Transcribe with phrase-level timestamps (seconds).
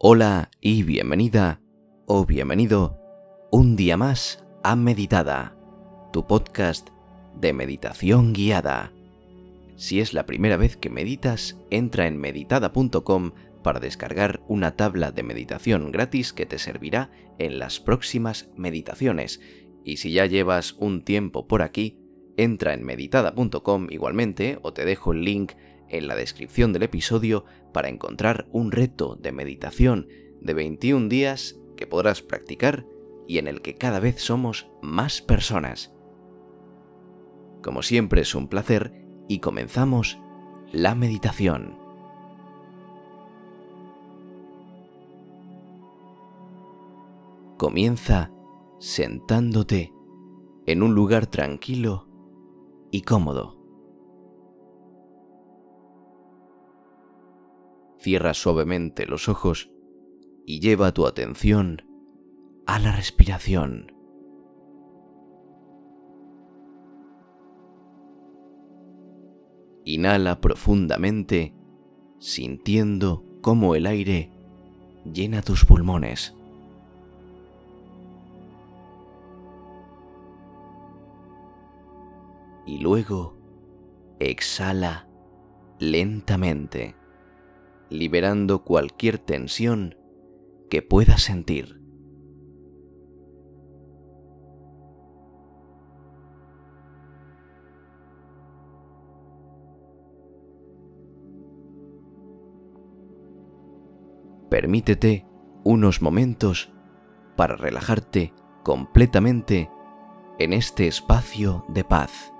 [0.00, 1.60] Hola y bienvenida
[2.06, 3.00] o bienvenido
[3.50, 5.56] un día más a Meditada,
[6.12, 6.90] tu podcast
[7.34, 8.92] de meditación guiada.
[9.74, 13.32] Si es la primera vez que meditas, entra en meditada.com
[13.64, 17.10] para descargar una tabla de meditación gratis que te servirá
[17.40, 19.40] en las próximas meditaciones.
[19.82, 21.98] Y si ya llevas un tiempo por aquí,
[22.36, 25.54] entra en meditada.com igualmente o te dejo el link
[25.90, 30.08] en la descripción del episodio para encontrar un reto de meditación
[30.40, 32.86] de 21 días que podrás practicar
[33.26, 35.94] y en el que cada vez somos más personas.
[37.62, 38.92] Como siempre es un placer
[39.28, 40.18] y comenzamos
[40.72, 41.76] la meditación.
[47.58, 48.30] Comienza
[48.78, 49.92] sentándote
[50.66, 52.08] en un lugar tranquilo
[52.90, 53.57] y cómodo.
[57.98, 59.70] Cierra suavemente los ojos
[60.46, 61.82] y lleva tu atención
[62.66, 63.92] a la respiración.
[69.84, 71.54] Inhala profundamente,
[72.18, 74.30] sintiendo cómo el aire
[75.04, 76.34] llena tus pulmones.
[82.66, 83.34] Y luego
[84.18, 85.08] exhala
[85.78, 86.97] lentamente
[87.90, 89.96] liberando cualquier tensión
[90.70, 91.78] que puedas sentir.
[104.50, 105.26] Permítete
[105.62, 106.72] unos momentos
[107.36, 108.32] para relajarte
[108.64, 109.70] completamente
[110.38, 112.32] en este espacio de paz.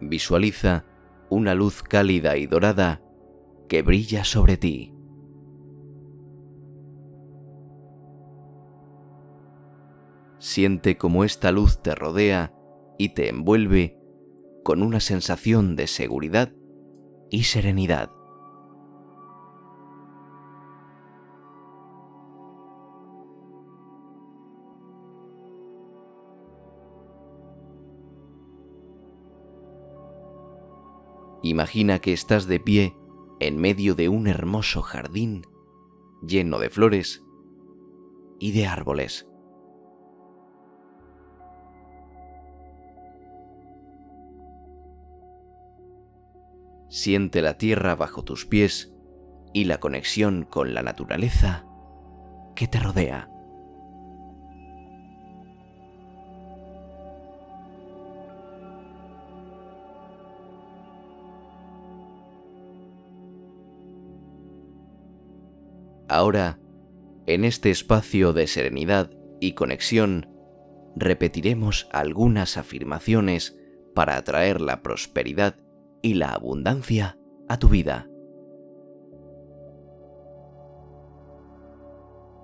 [0.00, 0.84] Visualiza
[1.28, 3.02] una luz cálida y dorada
[3.68, 4.94] que brilla sobre ti.
[10.38, 12.54] Siente como esta luz te rodea
[12.98, 13.98] y te envuelve
[14.64, 16.52] con una sensación de seguridad
[17.30, 18.10] y serenidad.
[31.50, 32.96] Imagina que estás de pie
[33.40, 35.42] en medio de un hermoso jardín
[36.22, 37.24] lleno de flores
[38.38, 39.26] y de árboles.
[46.88, 48.94] Siente la tierra bajo tus pies
[49.52, 51.66] y la conexión con la naturaleza
[52.54, 53.28] que te rodea.
[66.10, 66.58] Ahora,
[67.26, 70.28] en este espacio de serenidad y conexión,
[70.96, 73.56] repetiremos algunas afirmaciones
[73.94, 75.54] para atraer la prosperidad
[76.02, 77.16] y la abundancia
[77.48, 78.10] a tu vida.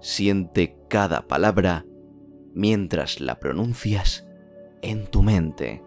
[0.00, 1.84] Siente cada palabra
[2.54, 4.28] mientras la pronuncias
[4.80, 5.82] en tu mente.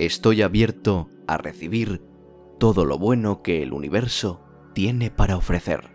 [0.00, 2.00] Estoy abierto a recibir
[2.58, 4.40] todo lo bueno que el universo
[4.72, 5.90] tiene para ofrecer.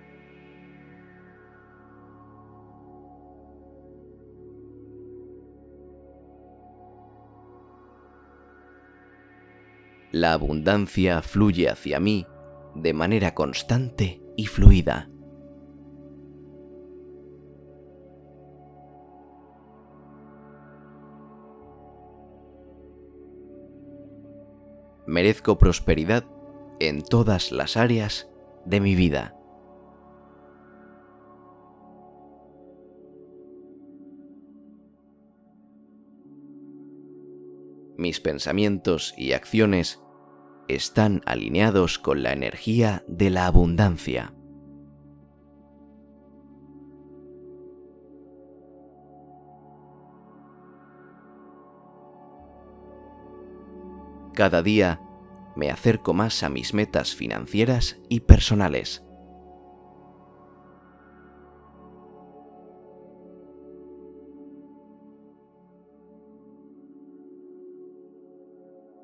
[10.11, 12.27] La abundancia fluye hacia mí
[12.75, 15.09] de manera constante y fluida.
[25.07, 26.25] Merezco prosperidad
[26.79, 28.29] en todas las áreas
[28.65, 29.35] de mi vida.
[37.97, 40.01] Mis pensamientos y acciones
[40.67, 44.33] están alineados con la energía de la abundancia.
[54.35, 54.99] Cada día
[55.55, 59.01] me acerco más a mis metas financieras y personales.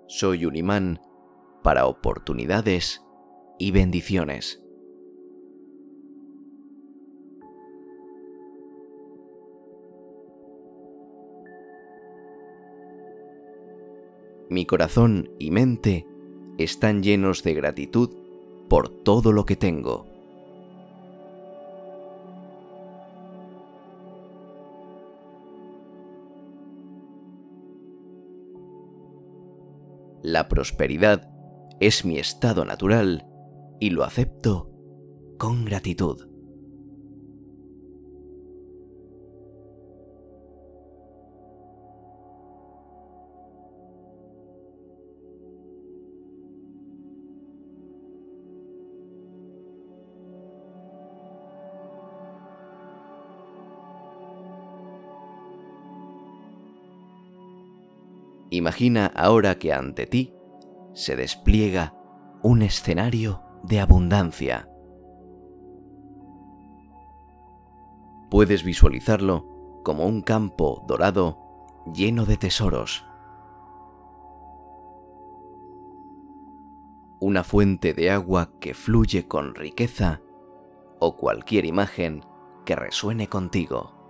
[0.10, 1.00] Soy un imán
[1.64, 3.02] para oportunidades
[3.58, 4.62] y bendiciones.
[14.52, 16.06] Mi corazón y mente
[16.58, 18.10] están llenos de gratitud
[18.68, 20.06] por todo lo que tengo.
[30.22, 31.32] La prosperidad
[31.80, 33.26] es mi estado natural
[33.80, 34.70] y lo acepto
[35.38, 36.31] con gratitud.
[58.54, 60.34] Imagina ahora que ante ti
[60.94, 61.96] se despliega
[62.44, 64.68] un escenario de abundancia.
[68.30, 71.40] Puedes visualizarlo como un campo dorado
[71.94, 73.06] lleno de tesoros.
[77.22, 80.20] Una fuente de agua que fluye con riqueza
[81.00, 82.26] o cualquier imagen
[82.66, 84.01] que resuene contigo.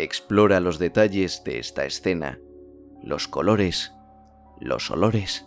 [0.00, 2.38] Explora los detalles de esta escena,
[3.02, 3.92] los colores,
[4.60, 5.44] los olores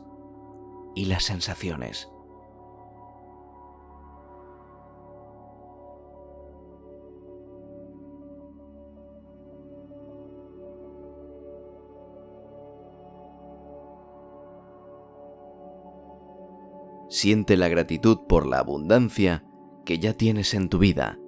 [0.93, 2.09] y las sensaciones.
[17.07, 19.45] Siente la gratitud por la abundancia
[19.85, 21.20] que ya tienes en tu vida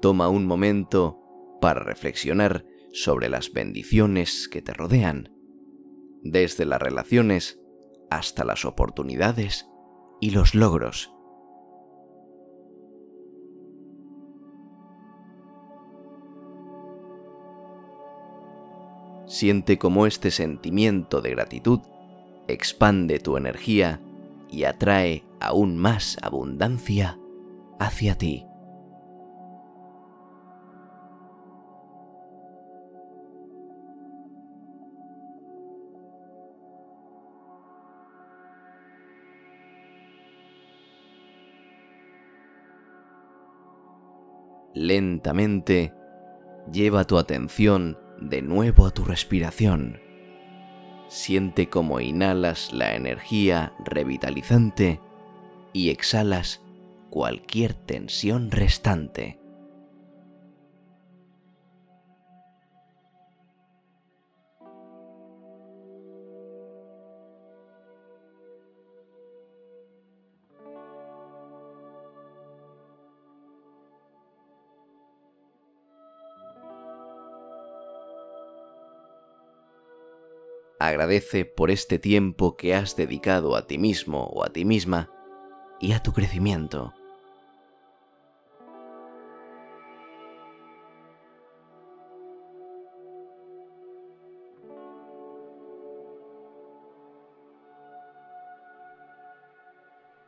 [0.00, 1.20] Toma un momento
[1.60, 5.30] para reflexionar sobre las bendiciones que te rodean,
[6.22, 7.60] desde las relaciones
[8.10, 9.68] hasta las oportunidades
[10.20, 11.12] y los logros.
[19.26, 21.80] Siente cómo este sentimiento de gratitud
[22.48, 24.00] expande tu energía
[24.50, 27.16] y atrae aún más abundancia
[27.78, 28.49] hacia ti.
[44.74, 45.92] Lentamente,
[46.72, 50.00] lleva tu atención de nuevo a tu respiración.
[51.08, 55.00] Siente cómo inhalas la energía revitalizante
[55.72, 56.62] y exhalas
[57.10, 59.39] cualquier tensión restante.
[80.82, 85.10] Agradece por este tiempo que has dedicado a ti mismo o a ti misma
[85.78, 86.94] y a tu crecimiento.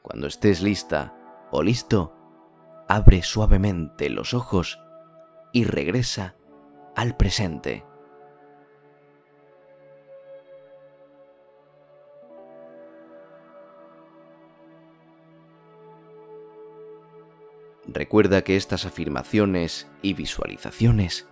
[0.03, 1.15] Cuando estés lista
[1.51, 2.15] o listo,
[2.91, 4.79] abre suavemente los ojos
[5.51, 6.37] y regresa
[6.95, 7.87] al presente.
[17.95, 21.29] Recuerda que estas afirmaciones y visualizaciones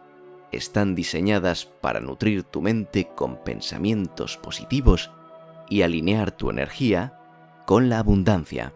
[0.52, 5.10] están diseñadas para nutrir tu mente con pensamientos positivos
[5.70, 7.18] y alinear tu energía
[7.66, 8.74] con la abundancia.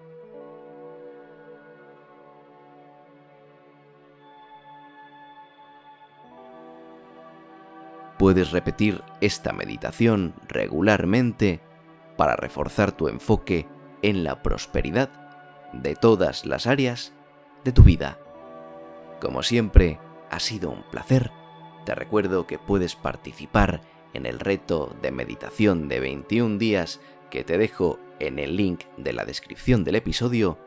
[8.19, 11.61] Puedes repetir esta meditación regularmente
[12.17, 13.69] para reforzar tu enfoque
[14.01, 15.11] en la prosperidad
[15.75, 17.13] de todas las áreas
[17.65, 18.19] de tu vida.
[19.21, 19.99] Como siempre,
[20.31, 21.31] ha sido un placer.
[21.85, 23.81] Te recuerdo que puedes participar
[24.13, 29.13] en el reto de meditación de 21 días que te dejo en el link de
[29.13, 30.59] la descripción del episodio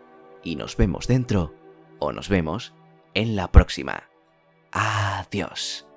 [0.44, 1.54] y nos vemos dentro
[2.00, 2.74] o nos vemos
[3.14, 4.04] en la próxima.
[4.72, 5.88] Adiós.